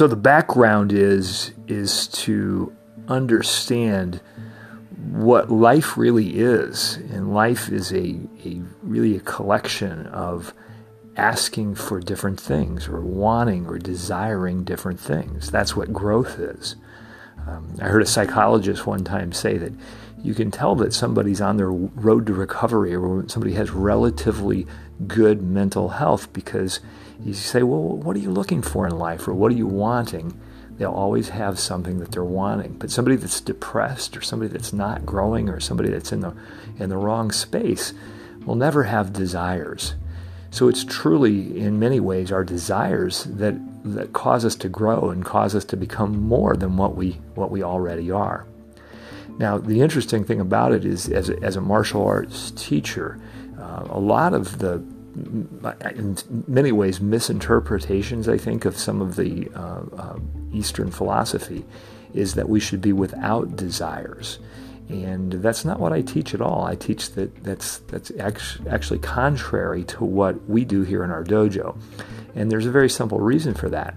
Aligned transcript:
So 0.00 0.06
the 0.06 0.16
background 0.16 0.92
is 0.92 1.52
is 1.68 2.06
to 2.24 2.74
understand 3.06 4.22
what 5.10 5.50
life 5.50 5.98
really 5.98 6.38
is, 6.38 6.96
and 7.10 7.34
life 7.34 7.68
is 7.68 7.92
a, 7.92 8.18
a 8.46 8.62
really 8.82 9.14
a 9.16 9.20
collection 9.20 10.06
of 10.06 10.54
asking 11.18 11.74
for 11.74 12.00
different 12.00 12.40
things, 12.40 12.88
or 12.88 13.02
wanting 13.02 13.66
or 13.66 13.76
desiring 13.78 14.64
different 14.64 14.98
things. 14.98 15.50
That's 15.50 15.76
what 15.76 15.92
growth 15.92 16.38
is. 16.38 16.76
Um, 17.46 17.76
I 17.82 17.88
heard 17.88 18.00
a 18.00 18.06
psychologist 18.06 18.86
one 18.86 19.04
time 19.04 19.32
say 19.32 19.58
that 19.58 19.74
you 20.22 20.32
can 20.32 20.50
tell 20.50 20.74
that 20.76 20.94
somebody's 20.94 21.42
on 21.42 21.58
their 21.58 21.70
road 21.70 22.26
to 22.28 22.32
recovery 22.32 22.94
or 22.94 23.28
somebody 23.28 23.52
has 23.52 23.70
relatively 23.70 24.66
good 25.06 25.42
mental 25.42 25.90
health 25.90 26.32
because 26.32 26.80
you 27.24 27.34
say, 27.34 27.62
Well, 27.62 27.82
what 27.82 28.16
are 28.16 28.20
you 28.20 28.30
looking 28.30 28.62
for 28.62 28.86
in 28.86 28.98
life 28.98 29.28
or 29.28 29.34
what 29.34 29.52
are 29.52 29.56
you 29.56 29.66
wanting? 29.66 30.38
They'll 30.76 30.92
always 30.92 31.28
have 31.28 31.58
something 31.58 31.98
that 31.98 32.12
they're 32.12 32.24
wanting. 32.24 32.78
But 32.78 32.90
somebody 32.90 33.16
that's 33.16 33.40
depressed 33.40 34.16
or 34.16 34.22
somebody 34.22 34.50
that's 34.50 34.72
not 34.72 35.04
growing 35.04 35.50
or 35.50 35.60
somebody 35.60 35.90
that's 35.90 36.10
in 36.10 36.20
the, 36.20 36.34
in 36.78 36.88
the 36.88 36.96
wrong 36.96 37.30
space 37.30 37.92
will 38.46 38.54
never 38.54 38.84
have 38.84 39.12
desires. 39.12 39.94
So 40.50 40.68
it's 40.68 40.82
truly, 40.82 41.60
in 41.60 41.78
many 41.78 42.00
ways, 42.00 42.32
our 42.32 42.44
desires 42.44 43.24
that, 43.24 43.54
that 43.84 44.12
cause 44.14 44.44
us 44.44 44.56
to 44.56 44.68
grow 44.68 45.10
and 45.10 45.24
cause 45.24 45.54
us 45.54 45.64
to 45.66 45.76
become 45.76 46.18
more 46.18 46.56
than 46.56 46.76
what 46.76 46.96
we, 46.96 47.12
what 47.34 47.50
we 47.50 47.62
already 47.62 48.10
are. 48.10 48.46
Now, 49.38 49.58
the 49.58 49.80
interesting 49.80 50.24
thing 50.24 50.40
about 50.40 50.72
it 50.72 50.84
is, 50.84 51.08
as 51.08 51.30
a, 51.30 51.38
as 51.42 51.56
a 51.56 51.60
martial 51.60 52.04
arts 52.04 52.50
teacher, 52.52 53.20
uh, 53.58 53.86
a 53.90 54.00
lot 54.00 54.34
of 54.34 54.58
the, 54.58 54.82
in 55.94 56.16
many 56.46 56.72
ways, 56.72 57.00
misinterpretations, 57.00 58.28
I 58.28 58.38
think, 58.38 58.64
of 58.64 58.76
some 58.76 59.00
of 59.00 59.16
the 59.16 59.48
uh, 59.54 59.82
uh, 59.96 60.18
Eastern 60.52 60.90
philosophy 60.90 61.64
is 62.14 62.34
that 62.34 62.48
we 62.48 62.60
should 62.60 62.80
be 62.80 62.92
without 62.92 63.56
desires. 63.56 64.38
And 64.88 65.32
that's 65.34 65.64
not 65.64 65.78
what 65.78 65.92
I 65.92 66.02
teach 66.02 66.34
at 66.34 66.40
all. 66.40 66.64
I 66.64 66.74
teach 66.74 67.12
that 67.12 67.44
that's, 67.44 67.78
that's 67.78 68.10
actually 68.18 68.98
contrary 68.98 69.84
to 69.84 70.04
what 70.04 70.48
we 70.48 70.64
do 70.64 70.82
here 70.82 71.04
in 71.04 71.10
our 71.10 71.22
dojo. 71.22 71.80
And 72.34 72.50
there's 72.50 72.66
a 72.66 72.72
very 72.72 72.90
simple 72.90 73.20
reason 73.20 73.54
for 73.54 73.68
that 73.68 73.94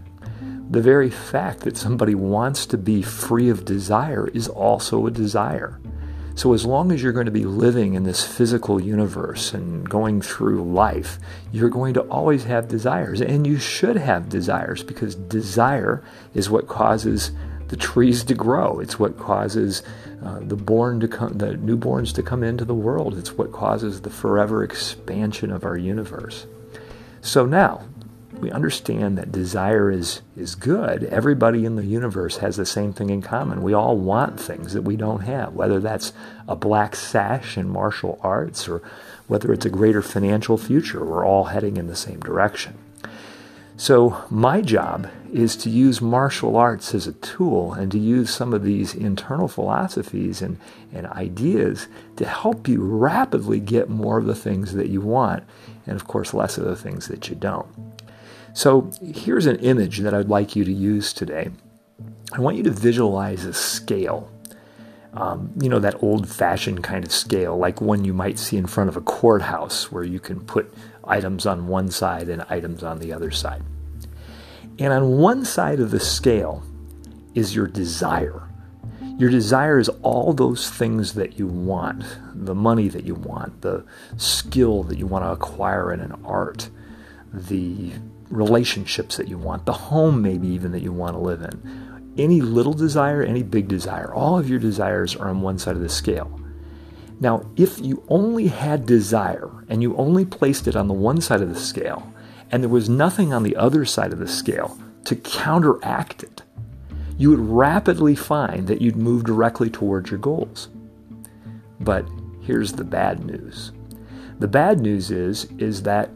the 0.73 0.81
very 0.81 1.09
fact 1.11 1.59
that 1.59 1.77
somebody 1.77 2.15
wants 2.15 2.65
to 2.65 2.77
be 2.79 3.03
free 3.03 3.49
of 3.49 3.63
desire 3.63 4.27
is 4.29 4.47
also 4.47 5.05
a 5.05 5.11
desire. 5.11 5.79
So, 6.35 6.53
as 6.53 6.65
long 6.65 6.91
as 6.91 7.03
you're 7.03 7.13
going 7.13 7.27
to 7.27 7.31
be 7.31 7.45
living 7.45 7.93
in 7.93 8.03
this 8.03 8.25
physical 8.25 8.81
universe 8.81 9.53
and 9.53 9.87
going 9.87 10.21
through 10.21 10.63
life, 10.63 11.19
you're 11.51 11.69
going 11.69 11.93
to 11.93 12.01
always 12.01 12.45
have 12.45 12.67
desires. 12.67 13.21
And 13.21 13.45
you 13.45 13.59
should 13.59 13.97
have 13.97 14.29
desires 14.29 14.81
because 14.81 15.13
desire 15.13 16.03
is 16.33 16.49
what 16.49 16.67
causes 16.67 17.31
the 17.67 17.77
trees 17.77 18.23
to 18.25 18.33
grow. 18.33 18.79
It's 18.79 18.97
what 18.97 19.17
causes 19.19 19.83
uh, 20.23 20.39
the 20.41 20.55
born 20.55 20.99
to 21.01 21.07
come, 21.07 21.33
the 21.33 21.53
newborns 21.53 22.13
to 22.15 22.23
come 22.23 22.43
into 22.43 22.65
the 22.65 22.73
world. 22.73 23.17
It's 23.17 23.33
what 23.33 23.51
causes 23.51 24.01
the 24.01 24.09
forever 24.09 24.63
expansion 24.63 25.51
of 25.51 25.63
our 25.63 25.77
universe. 25.77 26.47
So 27.21 27.45
now, 27.45 27.87
we 28.43 28.51
understand 28.51 29.17
that 29.17 29.31
desire 29.31 29.89
is, 29.89 30.21
is 30.35 30.53
good. 30.53 31.05
Everybody 31.05 31.63
in 31.63 31.77
the 31.77 31.85
universe 31.85 32.37
has 32.37 32.57
the 32.57 32.65
same 32.65 32.91
thing 32.91 33.09
in 33.09 33.21
common. 33.21 33.63
We 33.63 33.73
all 33.73 33.95
want 33.95 34.37
things 34.37 34.73
that 34.73 34.81
we 34.81 34.97
don't 34.97 35.21
have, 35.21 35.53
whether 35.53 35.79
that's 35.79 36.11
a 36.45 36.55
black 36.57 36.93
sash 36.93 37.57
in 37.57 37.69
martial 37.69 38.19
arts 38.21 38.67
or 38.67 38.81
whether 39.27 39.53
it's 39.53 39.65
a 39.65 39.69
greater 39.69 40.01
financial 40.01 40.57
future. 40.57 41.05
We're 41.05 41.25
all 41.25 41.45
heading 41.45 41.77
in 41.77 41.87
the 41.87 41.95
same 41.95 42.19
direction. 42.19 42.77
So, 43.77 44.25
my 44.29 44.59
job 44.59 45.09
is 45.31 45.55
to 45.57 45.69
use 45.69 46.01
martial 46.01 46.57
arts 46.57 46.93
as 46.93 47.07
a 47.07 47.13
tool 47.13 47.73
and 47.73 47.91
to 47.93 47.97
use 47.97 48.29
some 48.29 48.53
of 48.53 48.63
these 48.63 48.93
internal 48.93 49.47
philosophies 49.47 50.41
and, 50.41 50.59
and 50.91 51.07
ideas 51.07 51.87
to 52.17 52.25
help 52.25 52.67
you 52.67 52.83
rapidly 52.83 53.61
get 53.61 53.89
more 53.89 54.19
of 54.19 54.25
the 54.25 54.35
things 54.35 54.73
that 54.73 54.89
you 54.89 55.01
want, 55.01 55.43
and 55.87 55.95
of 55.95 56.07
course, 56.07 56.33
less 56.33 56.57
of 56.57 56.65
the 56.65 56.75
things 56.75 57.07
that 57.07 57.29
you 57.29 57.35
don't. 57.35 57.92
So 58.53 58.91
here's 59.01 59.47
an 59.47 59.57
image 59.57 59.99
that 59.99 60.13
I'd 60.13 60.29
like 60.29 60.55
you 60.55 60.63
to 60.63 60.71
use 60.71 61.11
today. 61.11 61.49
I 62.33 62.39
want 62.39 62.57
you 62.57 62.63
to 62.63 62.71
visualize 62.71 63.45
a 63.45 63.53
scale. 63.53 64.29
Um, 65.13 65.51
you 65.59 65.69
know, 65.69 65.79
that 65.79 66.01
old 66.01 66.27
fashioned 66.27 66.83
kind 66.83 67.03
of 67.03 67.11
scale, 67.11 67.57
like 67.57 67.81
one 67.81 68.03
you 68.03 68.13
might 68.13 68.39
see 68.39 68.57
in 68.57 68.65
front 68.65 68.89
of 68.89 68.97
a 68.97 69.01
courthouse 69.01 69.91
where 69.91 70.03
you 70.03 70.19
can 70.19 70.39
put 70.41 70.73
items 71.03 71.45
on 71.45 71.67
one 71.67 71.91
side 71.91 72.29
and 72.29 72.43
items 72.49 72.83
on 72.83 72.99
the 72.99 73.13
other 73.13 73.29
side. 73.29 73.63
And 74.79 74.91
on 74.91 75.17
one 75.17 75.45
side 75.45 75.79
of 75.79 75.91
the 75.91 75.99
scale 75.99 76.63
is 77.35 77.55
your 77.55 77.67
desire. 77.67 78.49
Your 79.19 79.29
desire 79.29 79.77
is 79.77 79.89
all 80.01 80.33
those 80.33 80.69
things 80.69 81.13
that 81.13 81.37
you 81.37 81.45
want 81.45 82.03
the 82.33 82.55
money 82.55 82.89
that 82.89 83.05
you 83.05 83.15
want, 83.15 83.61
the 83.61 83.85
skill 84.17 84.83
that 84.83 84.97
you 84.97 85.07
want 85.07 85.23
to 85.23 85.31
acquire 85.31 85.93
in 85.93 85.99
an 85.99 86.13
art, 86.25 86.69
the 87.31 87.91
relationships 88.33 89.17
that 89.17 89.27
you 89.27 89.37
want, 89.37 89.65
the 89.65 89.73
home 89.73 90.21
maybe 90.21 90.47
even 90.47 90.71
that 90.71 90.81
you 90.81 90.91
want 90.91 91.15
to 91.15 91.19
live 91.19 91.41
in. 91.41 92.13
Any 92.17 92.41
little 92.41 92.73
desire, 92.73 93.23
any 93.23 93.43
big 93.43 93.67
desire, 93.67 94.13
all 94.13 94.37
of 94.37 94.49
your 94.49 94.59
desires 94.59 95.15
are 95.15 95.29
on 95.29 95.41
one 95.41 95.57
side 95.57 95.75
of 95.75 95.81
the 95.81 95.89
scale. 95.89 96.39
Now, 97.19 97.45
if 97.55 97.79
you 97.79 98.03
only 98.09 98.47
had 98.47 98.85
desire 98.85 99.49
and 99.69 99.81
you 99.81 99.95
only 99.95 100.25
placed 100.25 100.67
it 100.67 100.75
on 100.75 100.87
the 100.87 100.93
one 100.93 101.21
side 101.21 101.41
of 101.41 101.49
the 101.49 101.59
scale, 101.59 102.11
and 102.51 102.61
there 102.61 102.69
was 102.69 102.89
nothing 102.89 103.33
on 103.33 103.43
the 103.43 103.55
other 103.55 103.85
side 103.85 104.13
of 104.13 104.19
the 104.19 104.27
scale 104.27 104.77
to 105.05 105.15
counteract 105.15 106.23
it, 106.23 106.43
you 107.17 107.29
would 107.29 107.39
rapidly 107.39 108.15
find 108.15 108.67
that 108.67 108.81
you'd 108.81 108.95
move 108.95 109.23
directly 109.23 109.69
towards 109.69 110.09
your 110.11 110.19
goals. 110.19 110.69
But 111.79 112.07
here's 112.41 112.73
the 112.73 112.83
bad 112.83 113.25
news. 113.25 113.71
The 114.39 114.47
bad 114.47 114.79
news 114.79 115.11
is 115.11 115.45
is 115.57 115.83
that 115.83 116.09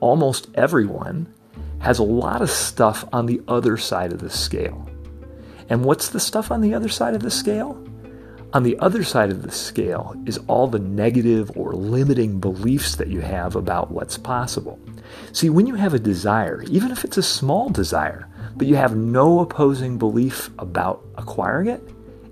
almost 0.00 0.48
everyone 0.54 1.33
has 1.84 1.98
a 1.98 2.02
lot 2.02 2.40
of 2.40 2.50
stuff 2.50 3.04
on 3.12 3.26
the 3.26 3.42
other 3.46 3.76
side 3.76 4.10
of 4.10 4.18
the 4.18 4.30
scale. 4.30 4.88
And 5.68 5.84
what's 5.84 6.08
the 6.08 6.18
stuff 6.18 6.50
on 6.50 6.62
the 6.62 6.72
other 6.72 6.88
side 6.88 7.14
of 7.14 7.20
the 7.20 7.30
scale? 7.30 7.78
On 8.54 8.62
the 8.62 8.78
other 8.78 9.04
side 9.04 9.30
of 9.30 9.42
the 9.42 9.50
scale 9.50 10.14
is 10.24 10.38
all 10.46 10.66
the 10.66 10.78
negative 10.78 11.50
or 11.54 11.74
limiting 11.74 12.40
beliefs 12.40 12.96
that 12.96 13.08
you 13.08 13.20
have 13.20 13.54
about 13.54 13.90
what's 13.90 14.16
possible. 14.16 14.78
See, 15.32 15.50
when 15.50 15.66
you 15.66 15.74
have 15.74 15.92
a 15.92 15.98
desire, 15.98 16.62
even 16.70 16.90
if 16.90 17.04
it's 17.04 17.18
a 17.18 17.22
small 17.22 17.68
desire, 17.68 18.28
but 18.56 18.66
you 18.66 18.76
have 18.76 18.96
no 18.96 19.40
opposing 19.40 19.98
belief 19.98 20.48
about 20.58 21.04
acquiring 21.16 21.66
it, 21.66 21.82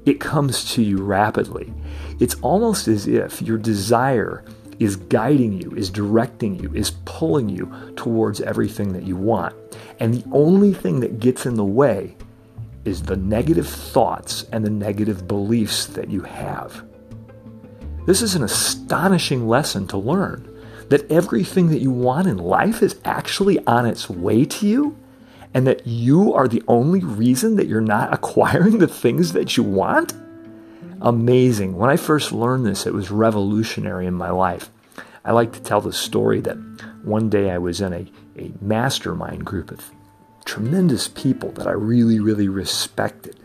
it 0.07 0.19
comes 0.19 0.73
to 0.73 0.83
you 0.83 0.97
rapidly. 1.03 1.75
It's 2.21 2.37
almost 2.41 2.89
as 2.89 3.07
if 3.07 3.43
your 3.43 3.59
desire 3.59 4.45
is 4.85 4.97
guiding 4.97 5.61
you, 5.61 5.71
is 5.73 5.91
directing 5.91 6.59
you, 6.59 6.73
is 6.75 6.93
pulling 7.05 7.49
you 7.49 7.73
towards 7.97 8.41
everything 8.41 8.93
that 8.93 9.05
you 9.05 9.17
want. 9.17 9.55
And 10.01 10.15
the 10.15 10.25
only 10.33 10.73
thing 10.73 11.01
that 11.01 11.21
gets 11.21 11.47
in 11.47 11.55
the 11.55 11.65
way 11.65 12.17
is 12.85 13.03
the 13.03 13.17
negative 13.17 13.69
thoughts 13.69 14.45
and 14.53 14.65
the 14.65 14.71
negative 14.71 15.29
beliefs 15.29 15.87
that 15.87 16.11
you 16.11 16.23
have. 16.23 16.85
This 18.07 18.23
is 18.23 18.35
an 18.35 18.43
astonishing 18.43 19.47
lesson 19.47 19.87
to 19.89 19.97
learn 19.97 20.49
that 20.89 21.11
everything 21.11 21.69
that 21.69 21.81
you 21.81 21.91
want 21.91 22.27
in 22.27 22.37
life 22.37 22.83
is 22.83 23.01
actually 23.05 23.65
on 23.67 23.87
its 23.87 24.11
way 24.11 24.45
to 24.45 24.67
you 24.67 24.99
and 25.55 25.67
that 25.67 25.87
you 25.87 26.35
are 26.35 26.49
the 26.49 26.63
only 26.67 27.01
reason 27.01 27.57
that 27.57 27.67
you're 27.67 27.81
not 27.81 28.13
acquiring 28.15 28.79
the 28.79 28.89
things 28.89 29.33
that 29.33 29.57
you 29.57 29.63
want? 29.63 30.15
Amazing. 31.03 31.77
When 31.77 31.91
I 31.91 31.97
first 31.97 32.33
learned 32.33 32.65
this, 32.65 32.87
it 32.87 32.95
was 32.95 33.11
revolutionary 33.11 34.07
in 34.07 34.15
my 34.15 34.31
life. 34.31 34.71
I 35.25 35.33
like 35.33 35.53
to 35.53 35.61
tell 35.61 35.81
the 35.81 35.93
story 35.93 36.41
that 36.41 36.57
one 37.05 37.29
day 37.29 37.51
I 37.51 37.59
was 37.59 37.81
in 37.81 37.93
a, 37.93 38.07
a 38.39 38.53
mastermind 38.61 39.45
group 39.45 39.71
of 39.71 39.91
tremendous 40.45 41.09
people 41.09 41.51
that 41.53 41.67
I 41.67 41.73
really, 41.73 42.19
really 42.21 42.49
respected. 42.49 43.37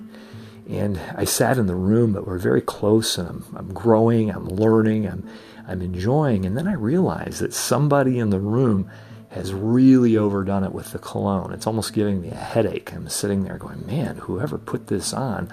And 0.70 1.00
I 1.16 1.24
sat 1.24 1.58
in 1.58 1.68
the 1.68 1.76
room 1.76 2.14
that 2.14 2.28
were 2.28 2.38
very 2.38 2.62
close, 2.62 3.18
and 3.18 3.28
I'm, 3.28 3.46
I'm 3.56 3.74
growing, 3.74 4.30
I'm 4.30 4.48
learning, 4.48 5.08
I'm, 5.08 5.28
I'm 5.68 5.82
enjoying. 5.82 6.46
And 6.46 6.58
then 6.58 6.68
I 6.68 6.74
realized 6.74 7.40
that 7.42 7.54
somebody 7.54 8.20
in 8.20 8.30
the 8.30 8.40
room 8.40 8.90
has 9.30 9.54
really 9.54 10.18
overdone 10.18 10.64
it 10.64 10.74
with 10.74 10.92
the 10.92 11.00
cologne. 11.00 11.54
It's 11.54 11.68
almost 11.68 11.94
giving 11.94 12.22
me 12.22 12.30
a 12.30 12.36
headache. 12.36 12.94
I'm 12.94 13.10
sitting 13.10 13.44
there 13.44 13.58
going, 13.58 13.86
man, 13.86 14.18
whoever 14.18 14.58
put 14.58 14.88
this 14.88 15.14
on 15.14 15.52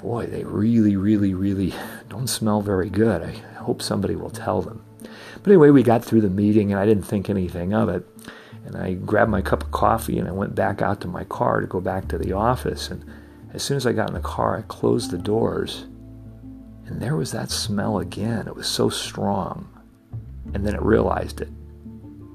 boy, 0.00 0.26
they 0.26 0.44
really, 0.44 0.96
really, 0.96 1.34
really 1.34 1.74
don't 2.08 2.26
smell 2.26 2.62
very 2.62 2.88
good. 2.88 3.22
I 3.22 3.32
hope 3.58 3.82
somebody 3.82 4.16
will 4.16 4.30
tell 4.30 4.62
them. 4.62 4.84
But 5.42 5.52
anyway, 5.52 5.70
we 5.70 5.82
got 5.82 6.04
through 6.04 6.22
the 6.22 6.30
meeting 6.30 6.72
and 6.72 6.80
I 6.80 6.86
didn't 6.86 7.04
think 7.04 7.28
anything 7.28 7.74
of 7.74 7.88
it. 7.88 8.06
And 8.64 8.76
I 8.76 8.94
grabbed 8.94 9.30
my 9.30 9.42
cup 9.42 9.62
of 9.62 9.70
coffee 9.70 10.18
and 10.18 10.28
I 10.28 10.32
went 10.32 10.54
back 10.54 10.82
out 10.82 11.00
to 11.02 11.08
my 11.08 11.24
car 11.24 11.60
to 11.60 11.66
go 11.66 11.80
back 11.80 12.08
to 12.08 12.18
the 12.18 12.32
office. 12.32 12.90
And 12.90 13.04
as 13.52 13.62
soon 13.62 13.76
as 13.76 13.86
I 13.86 13.92
got 13.92 14.08
in 14.08 14.14
the 14.14 14.20
car, 14.20 14.56
I 14.56 14.62
closed 14.62 15.10
the 15.10 15.18
doors. 15.18 15.86
And 16.86 17.00
there 17.00 17.16
was 17.16 17.32
that 17.32 17.50
smell 17.50 17.98
again. 17.98 18.46
It 18.46 18.56
was 18.56 18.66
so 18.66 18.88
strong. 18.88 19.68
And 20.54 20.66
then 20.66 20.74
it 20.74 20.82
realized 20.82 21.40
it. 21.40 21.48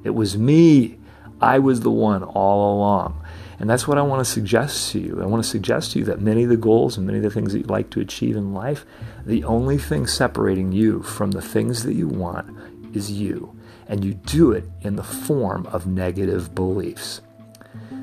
It 0.04 0.12
was 0.12 0.38
me. 0.38 1.00
I 1.42 1.60
was 1.60 1.82
the 1.82 1.92
one 1.92 2.24
all 2.24 2.78
along. 2.78 3.22
And 3.60 3.70
that's 3.70 3.88
what 3.88 3.98
I 3.98 4.02
want 4.02 4.26
to 4.26 4.30
suggest 4.30 4.92
to 4.92 5.00
you. 5.00 5.22
I 5.22 5.26
want 5.26 5.44
to 5.44 5.50
suggest 5.50 5.92
to 5.92 6.00
you 6.00 6.06
that 6.06 6.20
many 6.20 6.44
of 6.44 6.50
the 6.50 6.58
goals 6.58 6.98
and 6.98 7.06
many 7.06 7.20
of 7.20 7.24
the 7.24 7.30
things 7.30 7.54
that 7.54 7.60
you'd 7.60 7.70
like 7.70 7.90
to 7.92 8.02
achieve 8.02 8.36
in 8.36 8.54
life, 8.54 8.86
the 9.26 9.44
only 9.46 9.78
thing 9.78 10.08
separating 10.08 10.72
you 10.72 11.02
from 11.04 11.32
the 11.32 11.42
things 11.42 11.84
that 11.84 11.94
you 11.94 12.08
want 12.08 12.50
is 12.94 13.12
you. 13.12 13.58
And 13.88 14.04
you 14.04 14.14
do 14.14 14.52
it 14.52 14.66
in 14.82 14.96
the 14.96 15.04
form 15.04 15.68
of 15.68 15.88
negative 15.88 16.54
beliefs. 16.54 17.22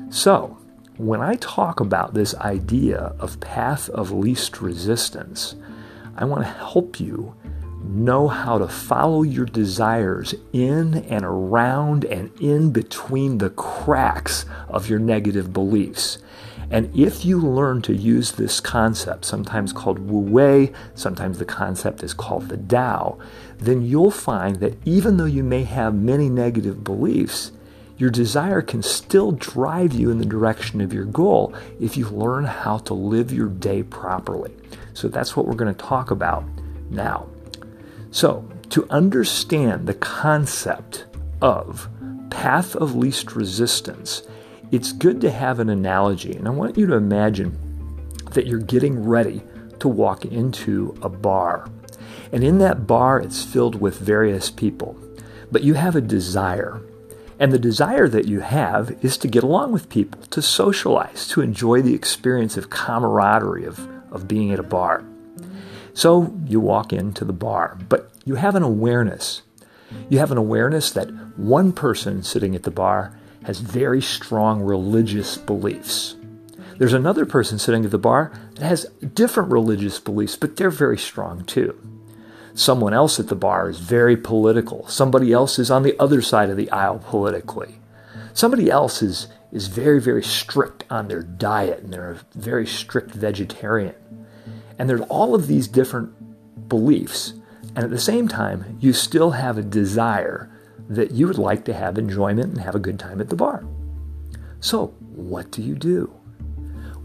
So, 0.09 0.57
when 0.97 1.21
I 1.21 1.35
talk 1.35 1.79
about 1.79 2.13
this 2.13 2.35
idea 2.35 3.15
of 3.19 3.39
path 3.39 3.89
of 3.89 4.11
least 4.11 4.61
resistance, 4.61 5.55
I 6.15 6.25
want 6.25 6.43
to 6.43 6.49
help 6.49 6.99
you 6.99 7.35
know 7.83 8.27
how 8.27 8.57
to 8.57 8.67
follow 8.67 9.23
your 9.23 9.45
desires 9.45 10.33
in 10.51 10.95
and 11.09 11.23
around 11.25 12.05
and 12.05 12.31
in 12.39 12.71
between 12.71 13.37
the 13.37 13.49
cracks 13.49 14.45
of 14.69 14.89
your 14.89 14.99
negative 14.99 15.53
beliefs. 15.53 16.17
And 16.71 16.95
if 16.97 17.23
you 17.23 17.39
learn 17.39 17.81
to 17.83 17.93
use 17.93 18.31
this 18.31 18.59
concept, 18.59 19.25
sometimes 19.25 19.73
called 19.73 19.99
Wu 19.99 20.19
Wei, 20.19 20.71
sometimes 20.95 21.37
the 21.37 21.45
concept 21.45 22.01
is 22.01 22.13
called 22.13 22.49
the 22.49 22.57
Tao, 22.57 23.19
then 23.59 23.83
you'll 23.83 24.11
find 24.11 24.55
that 24.57 24.77
even 24.85 25.17
though 25.17 25.25
you 25.25 25.43
may 25.43 25.63
have 25.63 25.93
many 25.93 26.29
negative 26.29 26.83
beliefs, 26.83 27.51
your 27.97 28.09
desire 28.09 28.61
can 28.61 28.81
still 28.81 29.33
drive 29.33 29.93
you 29.93 30.09
in 30.09 30.17
the 30.17 30.25
direction 30.25 30.81
of 30.81 30.91
your 30.91 31.05
goal 31.05 31.53
if 31.79 31.95
you 31.95 32.09
learn 32.09 32.45
how 32.45 32.79
to 32.79 32.93
live 32.93 33.31
your 33.31 33.49
day 33.49 33.83
properly. 33.83 34.53
So 34.93 35.07
that's 35.07 35.35
what 35.35 35.45
we're 35.45 35.53
going 35.53 35.73
to 35.73 35.85
talk 35.85 36.09
about 36.09 36.43
now. 36.89 37.27
So, 38.13 38.47
to 38.69 38.87
understand 38.91 39.87
the 39.87 39.95
concept 39.95 41.05
of 41.41 41.89
path 42.29 42.75
of 42.75 42.93
least 42.93 43.35
resistance, 43.35 44.21
it's 44.71 44.91
good 44.91 45.19
to 45.21 45.31
have 45.31 45.59
an 45.59 45.67
analogy. 45.67 46.35
And 46.35 46.47
I 46.47 46.51
want 46.51 46.77
you 46.77 46.85
to 46.85 46.93
imagine 46.93 47.57
that 48.33 48.45
you're 48.45 48.59
getting 48.59 49.03
ready 49.03 49.41
to 49.79 49.87
walk 49.87 50.25
into 50.25 50.95
a 51.01 51.09
bar. 51.09 51.67
And 52.31 52.43
in 52.43 52.59
that 52.59 52.85
bar, 52.85 53.19
it's 53.19 53.43
filled 53.43 53.81
with 53.81 53.97
various 53.97 54.51
people. 54.51 54.95
But 55.51 55.63
you 55.63 55.73
have 55.73 55.95
a 55.95 56.01
desire. 56.01 56.83
And 57.39 57.51
the 57.51 57.57
desire 57.57 58.07
that 58.09 58.27
you 58.27 58.41
have 58.41 58.95
is 59.03 59.17
to 59.17 59.27
get 59.27 59.43
along 59.43 59.71
with 59.71 59.89
people, 59.89 60.21
to 60.27 60.41
socialize, 60.43 61.27
to 61.29 61.41
enjoy 61.41 61.81
the 61.81 61.95
experience 61.95 62.57
of 62.57 62.69
camaraderie, 62.69 63.65
of, 63.65 63.89
of 64.11 64.27
being 64.27 64.53
at 64.53 64.59
a 64.59 64.63
bar. 64.63 65.03
So 65.93 66.33
you 66.45 66.59
walk 66.59 66.91
into 66.91 67.23
the 67.23 67.33
bar, 67.33 67.77
but 67.89 68.11
you 68.25 68.35
have 68.35 68.55
an 68.55 68.63
awareness. 68.63 69.43
You 70.09 70.19
have 70.19 70.31
an 70.31 70.37
awareness 70.37 70.91
that 70.91 71.09
one 71.37 71.71
person 71.71 72.23
sitting 72.23 72.55
at 72.55 72.63
the 72.63 72.71
bar 72.71 73.17
has 73.43 73.59
very 73.59 74.01
strong 74.01 74.61
religious 74.61 75.37
beliefs. 75.37 76.15
There's 76.77 76.93
another 76.93 77.25
person 77.25 77.59
sitting 77.59 77.85
at 77.85 77.91
the 77.91 77.97
bar 77.97 78.31
that 78.55 78.65
has 78.65 78.85
different 79.13 79.51
religious 79.51 79.99
beliefs, 79.99 80.35
but 80.35 80.55
they're 80.55 80.71
very 80.71 80.97
strong 80.97 81.45
too. 81.45 81.79
Someone 82.55 82.93
else 82.93 83.19
at 83.19 83.27
the 83.27 83.35
bar 83.35 83.69
is 83.69 83.79
very 83.79 84.17
political. 84.17 84.87
Somebody 84.87 85.31
else 85.31 85.59
is 85.59 85.71
on 85.71 85.83
the 85.83 85.97
other 85.99 86.21
side 86.21 86.49
of 86.49 86.57
the 86.57 86.69
aisle 86.71 86.99
politically. 86.99 87.79
Somebody 88.33 88.69
else 88.69 89.01
is, 89.01 89.27
is 89.51 89.67
very, 89.67 89.99
very 89.99 90.23
strict 90.23 90.85
on 90.89 91.07
their 91.07 91.23
diet 91.23 91.83
and 91.83 91.93
they're 91.93 92.11
a 92.11 92.37
very 92.37 92.65
strict 92.65 93.11
vegetarian. 93.11 93.95
And 94.77 94.89
there's 94.89 95.01
all 95.01 95.35
of 95.35 95.47
these 95.47 95.67
different 95.67 96.11
beliefs. 96.67 97.33
And 97.75 97.79
at 97.79 97.89
the 97.89 97.99
same 97.99 98.27
time, 98.27 98.77
you 98.79 98.93
still 98.93 99.31
have 99.31 99.57
a 99.57 99.63
desire 99.63 100.49
that 100.89 101.11
you 101.11 101.27
would 101.27 101.37
like 101.37 101.65
to 101.65 101.73
have 101.73 101.97
enjoyment 101.97 102.53
and 102.53 102.61
have 102.61 102.75
a 102.75 102.79
good 102.79 102.99
time 102.99 103.21
at 103.21 103.29
the 103.29 103.35
bar. 103.35 103.65
So, 104.59 104.87
what 105.15 105.51
do 105.51 105.61
you 105.61 105.75
do? 105.75 106.13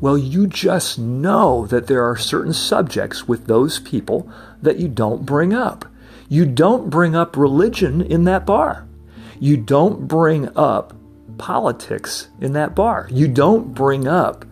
Well, 0.01 0.17
you 0.17 0.47
just 0.47 0.99
know 0.99 1.67
that 1.67 1.89
there 1.89 2.09
are 2.09 2.17
certain 2.17 2.53
subjects 2.53 3.27
with 3.27 3.47
those 3.47 3.81
people 3.81 4.31
that 4.63 4.79
you 4.79 4.89
don't 4.89 5.27
bring 5.27 5.53
up. 5.53 5.87
You 6.29 6.47
don't 6.47 6.91
bring 6.91 7.17
up 7.17 7.37
religion 7.37 8.01
in 8.01 8.25
that 8.25 8.47
bar. 8.47 8.87
You 9.41 9.57
don't 9.57 10.07
bring 10.07 10.57
up 10.57 10.95
politics 11.39 12.29
in 12.41 12.53
that 12.53 12.75
bar. 12.75 13.09
You 13.11 13.27
don't 13.29 13.75
bring 13.75 14.07
up 14.07 14.45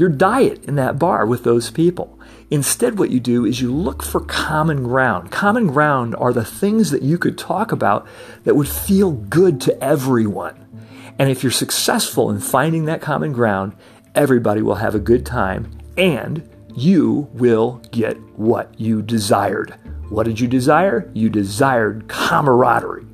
your 0.00 0.08
diet 0.08 0.64
in 0.64 0.74
that 0.76 0.98
bar 0.98 1.26
with 1.26 1.44
those 1.44 1.70
people. 1.70 2.18
Instead, 2.50 2.98
what 2.98 3.10
you 3.10 3.20
do 3.20 3.44
is 3.44 3.60
you 3.60 3.72
look 3.72 4.02
for 4.02 4.20
common 4.20 4.82
ground. 4.82 5.30
Common 5.30 5.68
ground 5.68 6.16
are 6.16 6.32
the 6.32 6.44
things 6.44 6.90
that 6.90 7.02
you 7.02 7.16
could 7.18 7.38
talk 7.38 7.70
about 7.70 8.06
that 8.44 8.56
would 8.56 8.68
feel 8.68 9.12
good 9.12 9.60
to 9.60 9.84
everyone. 9.84 10.66
And 11.18 11.30
if 11.30 11.42
you're 11.42 11.52
successful 11.52 12.30
in 12.30 12.40
finding 12.40 12.86
that 12.86 13.02
common 13.02 13.32
ground, 13.32 13.74
everybody 14.14 14.62
will 14.62 14.76
have 14.76 14.94
a 14.94 14.98
good 14.98 15.24
time 15.24 15.70
and 15.96 16.48
you 16.74 17.28
will 17.32 17.82
get 17.90 18.16
what 18.38 18.78
you 18.80 19.02
desired. 19.02 19.74
What 20.08 20.24
did 20.24 20.40
you 20.40 20.48
desire? 20.48 21.10
You 21.14 21.28
desired 21.28 22.08
camaraderie. 22.08 23.06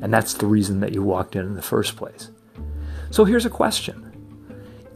And 0.00 0.14
that's 0.14 0.34
the 0.34 0.46
reason 0.46 0.80
that 0.80 0.94
you 0.94 1.02
walked 1.02 1.36
in 1.36 1.44
in 1.44 1.54
the 1.54 1.62
first 1.62 1.96
place. 1.96 2.30
So 3.10 3.24
here's 3.24 3.44
a 3.44 3.50
question 3.50 4.07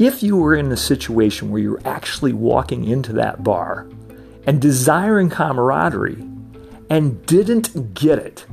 if 0.03 0.23
you 0.23 0.37
were 0.37 0.55
in 0.55 0.73
a 0.73 0.77
situation 0.77 1.51
where 1.51 1.63
you 1.63 1.71
were 1.73 1.87
actually 1.87 2.33
walking 2.33 2.85
into 2.85 3.13
that 3.15 3.43
bar 3.43 3.87
and 4.47 4.61
desiring 4.61 5.31
camaraderie 5.31 6.29
and 6.91 7.25
didn't 7.27 7.95
get 7.95 8.19
it, 8.19 8.45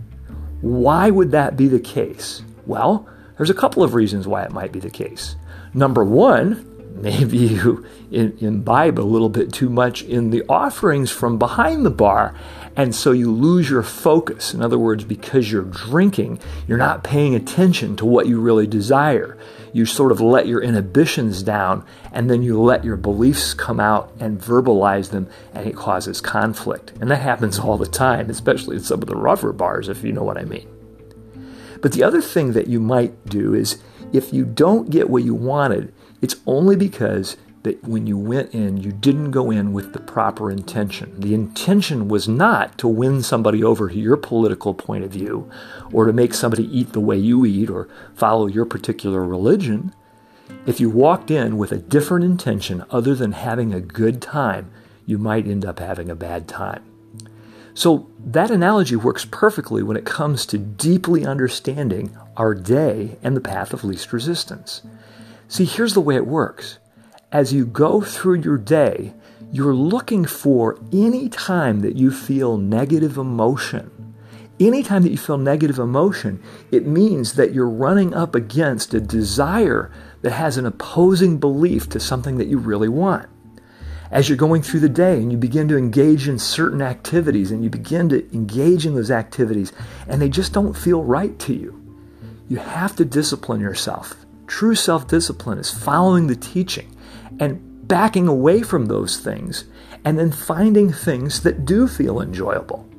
why 0.61 1.09
would 1.09 1.31
that 1.31 1.57
be 1.57 1.67
the 1.67 1.79
case? 1.79 2.43
Well, 2.65 3.07
there's 3.37 3.49
a 3.49 3.55
couple 3.55 3.83
of 3.83 3.93
reasons 3.93 4.27
why 4.27 4.43
it 4.43 4.51
might 4.51 4.71
be 4.71 4.79
the 4.79 4.89
case. 4.89 5.35
Number 5.73 6.03
one, 6.03 6.68
maybe 7.01 7.37
you 7.37 7.85
imbibe 8.11 8.99
a 8.99 9.01
little 9.01 9.29
bit 9.29 9.51
too 9.51 9.69
much 9.69 10.03
in 10.03 10.29
the 10.29 10.43
offerings 10.49 11.11
from 11.11 11.37
behind 11.37 11.85
the 11.85 11.91
bar, 11.91 12.33
and 12.75 12.95
so 12.95 13.11
you 13.11 13.31
lose 13.31 13.69
your 13.69 13.83
focus. 13.83 14.53
In 14.53 14.61
other 14.61 14.77
words, 14.77 15.03
because 15.03 15.51
you're 15.51 15.63
drinking, 15.63 16.39
you're 16.67 16.77
not 16.77 17.03
paying 17.03 17.35
attention 17.35 17.95
to 17.97 18.05
what 18.05 18.27
you 18.27 18.39
really 18.39 18.67
desire 18.67 19.37
you 19.73 19.85
sort 19.85 20.11
of 20.11 20.21
let 20.21 20.47
your 20.47 20.61
inhibitions 20.61 21.43
down 21.43 21.85
and 22.11 22.29
then 22.29 22.41
you 22.41 22.61
let 22.61 22.83
your 22.83 22.97
beliefs 22.97 23.53
come 23.53 23.79
out 23.79 24.11
and 24.19 24.39
verbalize 24.39 25.11
them 25.11 25.27
and 25.53 25.67
it 25.67 25.75
causes 25.75 26.21
conflict. 26.21 26.93
And 26.99 27.11
that 27.11 27.21
happens 27.21 27.59
all 27.59 27.77
the 27.77 27.87
time, 27.87 28.29
especially 28.29 28.77
in 28.77 28.83
some 28.83 29.01
of 29.01 29.07
the 29.07 29.15
rougher 29.15 29.53
bars, 29.53 29.89
if 29.89 30.03
you 30.03 30.11
know 30.11 30.23
what 30.23 30.37
I 30.37 30.45
mean. 30.45 30.67
But 31.81 31.93
the 31.93 32.03
other 32.03 32.21
thing 32.21 32.53
that 32.53 32.67
you 32.67 32.79
might 32.79 33.25
do 33.25 33.53
is 33.53 33.81
if 34.11 34.33
you 34.33 34.43
don't 34.43 34.89
get 34.89 35.09
what 35.09 35.23
you 35.23 35.35
wanted, 35.35 35.93
it's 36.21 36.35
only 36.45 36.75
because 36.75 37.37
that 37.63 37.83
when 37.83 38.07
you 38.07 38.17
went 38.17 38.53
in, 38.53 38.77
you 38.77 38.91
didn't 38.91 39.31
go 39.31 39.51
in 39.51 39.73
with 39.73 39.93
the 39.93 39.99
proper 39.99 40.49
intention. 40.49 41.19
The 41.19 41.33
intention 41.33 42.07
was 42.07 42.27
not 42.27 42.77
to 42.77 42.87
win 42.87 43.21
somebody 43.21 43.63
over 43.63 43.89
to 43.89 43.99
your 43.99 44.15
political 44.15 44.73
point 44.73 45.03
of 45.03 45.11
view 45.11 45.49
or 45.91 46.05
to 46.05 46.13
make 46.13 46.33
somebody 46.33 46.63
eat 46.77 46.93
the 46.93 47.01
way 47.01 47.17
you 47.17 47.45
eat 47.45 47.69
or 47.69 47.89
follow 48.15 48.47
your 48.47 48.65
particular 48.65 49.25
religion. 49.25 49.93
If 50.65 50.79
you 50.79 50.89
walked 50.89 51.29
in 51.29 51.57
with 51.57 51.71
a 51.71 51.77
different 51.77 52.25
intention 52.25 52.85
other 52.89 53.13
than 53.13 53.33
having 53.33 53.73
a 53.73 53.81
good 53.81 54.21
time, 54.21 54.71
you 55.05 55.17
might 55.17 55.47
end 55.47 55.65
up 55.65 55.79
having 55.79 56.09
a 56.09 56.15
bad 56.15 56.47
time. 56.47 56.83
So, 57.73 58.09
that 58.19 58.51
analogy 58.51 58.95
works 58.95 59.25
perfectly 59.25 59.83
when 59.83 59.95
it 59.95 60.05
comes 60.05 60.45
to 60.47 60.57
deeply 60.57 61.25
understanding 61.25 62.15
our 62.35 62.53
day 62.53 63.17
and 63.23 63.37
the 63.37 63.41
path 63.41 63.73
of 63.73 63.83
least 63.83 64.11
resistance. 64.11 64.81
See, 65.49 65.65
here's 65.65 65.95
the 65.95 66.01
way 66.01 66.15
it 66.15 66.27
works 66.27 66.77
as 67.31 67.51
you 67.51 67.65
go 67.65 68.01
through 68.01 68.41
your 68.41 68.57
day, 68.57 69.13
you're 69.51 69.73
looking 69.73 70.25
for 70.25 70.79
any 70.93 71.27
time 71.27 71.79
that 71.79 71.95
you 71.95 72.11
feel 72.11 72.57
negative 72.57 73.17
emotion. 73.17 74.13
Anytime 74.59 75.01
that 75.03 75.11
you 75.11 75.17
feel 75.17 75.39
negative 75.39 75.79
emotion, 75.79 76.43
it 76.71 76.85
means 76.85 77.33
that 77.33 77.51
you're 77.51 77.69
running 77.69 78.13
up 78.13 78.35
against 78.35 78.93
a 78.93 79.01
desire 79.01 79.91
that 80.21 80.33
has 80.33 80.57
an 80.57 80.67
opposing 80.67 81.39
belief 81.39 81.89
to 81.89 81.99
something 81.99 82.37
that 82.37 82.47
you 82.47 82.59
really 82.59 82.89
want. 82.89 83.27
As 84.11 84.29
you're 84.29 84.37
going 84.37 84.61
through 84.61 84.81
the 84.81 84.89
day 84.89 85.15
and 85.15 85.31
you 85.31 85.37
begin 85.37 85.67
to 85.69 85.77
engage 85.77 86.27
in 86.27 86.37
certain 86.37 86.81
activities 86.81 87.49
and 87.49 87.63
you 87.63 87.71
begin 87.71 88.07
to 88.09 88.31
engage 88.35 88.85
in 88.85 88.93
those 88.93 89.11
activities 89.11 89.73
and 90.07 90.21
they 90.21 90.29
just 90.29 90.53
don't 90.53 90.77
feel 90.77 91.03
right 91.03 91.39
to 91.39 91.55
you, 91.55 91.97
you 92.47 92.57
have 92.57 92.95
to 92.97 93.05
discipline 93.05 93.61
yourself. 93.61 94.15
True 94.49 94.73
self 94.73 95.07
discipline 95.07 95.59
is 95.59 95.69
following 95.71 96.25
the 96.25 96.35
teaching 96.35 96.93
and 97.39 97.87
backing 97.87 98.27
away 98.27 98.63
from 98.63 98.87
those 98.87 99.17
things 99.17 99.65
and 100.03 100.17
then 100.17 100.31
finding 100.31 100.91
things 100.91 101.43
that 101.43 101.65
do 101.65 101.87
feel 101.87 102.19
enjoyable. 102.19 102.89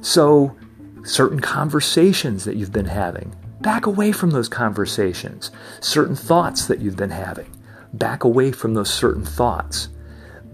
So, 0.00 0.56
certain 1.04 1.40
conversations 1.40 2.44
that 2.46 2.56
you've 2.56 2.72
been 2.72 2.86
having, 2.86 3.36
back 3.60 3.84
away 3.84 4.10
from 4.10 4.30
those 4.30 4.48
conversations. 4.48 5.50
Certain 5.80 6.16
thoughts 6.16 6.66
that 6.66 6.80
you've 6.80 6.96
been 6.96 7.10
having, 7.10 7.54
back 7.92 8.24
away 8.24 8.50
from 8.50 8.72
those 8.72 8.92
certain 8.92 9.24
thoughts. 9.24 9.90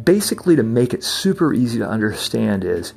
Basically, 0.03 0.57
to 0.57 0.65
make 0.65 0.93
it 0.93 1.05
super 1.05 1.55
easy 1.55 1.79
to 1.79 1.89
understand, 1.89 2.65
is 2.65 2.95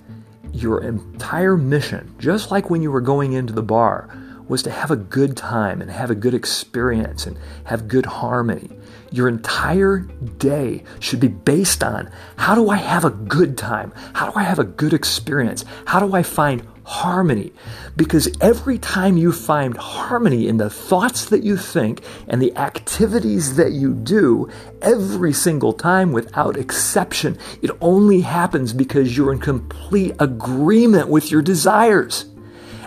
your 0.51 0.83
entire 0.83 1.57
mission, 1.57 2.15
just 2.17 2.49
like 2.49 2.71
when 2.71 2.81
you 2.81 2.89
were 2.91 3.01
going 3.01 3.33
into 3.33 3.53
the 3.53 3.61
bar, 3.61 4.09
was 4.47 4.61
to 4.63 4.71
have 4.71 4.91
a 4.91 4.95
good 4.95 5.35
time 5.35 5.81
and 5.81 5.89
have 5.89 6.11
a 6.11 6.15
good 6.15 6.33
experience 6.33 7.25
and 7.25 7.37
have 7.65 7.87
good 7.87 8.05
harmony. 8.05 8.69
Your 9.11 9.27
entire 9.27 9.99
day 9.99 10.83
should 10.99 11.19
be 11.19 11.27
based 11.27 11.83
on 11.83 12.11
how 12.37 12.55
do 12.55 12.69
I 12.69 12.77
have 12.77 13.05
a 13.05 13.09
good 13.09 13.57
time? 13.57 13.93
How 14.13 14.29
do 14.29 14.39
I 14.39 14.43
have 14.43 14.59
a 14.59 14.63
good 14.63 14.93
experience? 14.93 15.63
How 15.85 15.99
do 15.99 16.13
I 16.13 16.23
find 16.23 16.67
harmony? 16.83 17.53
Because 17.95 18.29
every 18.41 18.77
time 18.77 19.17
you 19.17 19.31
find 19.31 19.77
harmony 19.77 20.47
in 20.47 20.57
the 20.57 20.69
thoughts 20.69 21.25
that 21.25 21.43
you 21.43 21.57
think 21.57 22.01
and 22.27 22.41
the 22.41 22.55
activities 22.57 23.55
that 23.55 23.71
you 23.71 23.93
do, 23.93 24.49
every 24.81 25.33
single 25.33 25.73
time 25.73 26.11
without 26.11 26.57
exception, 26.57 27.37
it 27.61 27.71
only 27.81 28.21
happens 28.21 28.73
because 28.73 29.15
you're 29.17 29.31
in 29.31 29.39
complete 29.39 30.15
agreement 30.19 31.07
with 31.09 31.31
your 31.31 31.41
desires 31.41 32.25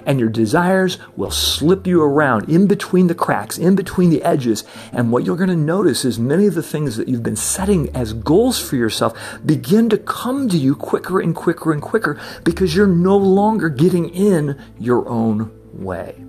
and 0.09 0.19
your 0.19 0.31
desires 0.31 0.97
will 1.17 1.31
slip 1.31 1.87
you 1.87 2.03
around 2.03 2.49
in 2.49 2.67
between 2.67 3.09
the 3.09 3.15
cracks, 3.15 3.59
in 3.59 3.77
between 3.77 4.09
the 4.09 4.23
edges. 4.23 4.65
And 4.91 5.13
what 5.13 5.25
you're 5.25 5.37
going 5.37 5.51
to 5.51 5.55
notice 5.55 6.03
is 6.03 6.19
many 6.19 6.47
of 6.47 6.55
the 6.55 6.63
things 6.63 6.97
that 6.97 7.09
you've 7.09 7.23
been 7.23 7.37
setting 7.37 7.95
as 7.95 8.15
goals 8.15 8.59
for 8.59 8.77
yourself 8.77 9.39
begin 9.45 9.91
to 9.91 9.99
come 9.99 10.49
to 10.49 10.57
you 10.57 10.75
quicker 10.75 11.21
and 11.21 11.37
quicker 11.37 11.73
and 11.73 11.83
quicker 11.83 12.19
because 12.43 12.75
you're 12.75 12.87
no 12.87 13.19
longer 13.19 13.69
getting 13.69 14.09
in 14.09 14.59
your 14.79 15.07
own 15.11 15.53
way. 15.75 16.25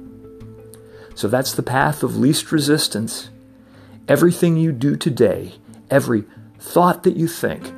So 1.15 1.29
that's 1.29 1.53
the 1.53 1.63
path 1.63 2.03
of 2.03 2.17
least 2.17 2.51
resistance. 2.51 3.29
Everything 4.09 4.57
you 4.57 4.73
do 4.73 4.97
today, 4.97 5.53
every 5.89 6.25
thought 6.59 7.03
that 7.03 7.15
you 7.15 7.29
think, 7.29 7.71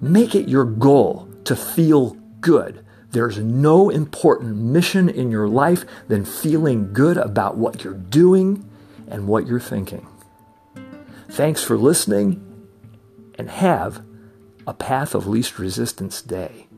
make 0.00 0.34
it 0.34 0.48
your 0.48 0.64
goal 0.64 1.28
to 1.44 1.54
feel 1.54 2.16
good 2.40 2.82
there's 3.12 3.38
no 3.38 3.90
important 3.90 4.56
mission 4.56 5.08
in 5.08 5.30
your 5.30 5.46
life 5.46 5.84
than 6.08 6.24
feeling 6.24 6.92
good 6.92 7.18
about 7.18 7.56
what 7.56 7.84
you're 7.84 7.92
doing 7.94 8.68
and 9.06 9.28
what 9.28 9.46
you're 9.46 9.60
thinking. 9.60 10.06
Thanks 11.28 11.62
for 11.62 11.76
listening 11.76 12.42
and 13.38 13.50
have 13.50 14.02
a 14.66 14.74
path 14.74 15.14
of 15.14 15.26
least 15.26 15.58
resistance 15.58 16.22
day. 16.22 16.68